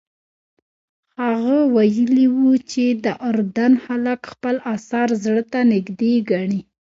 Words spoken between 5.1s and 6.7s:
زړه ته نږدې ګڼي.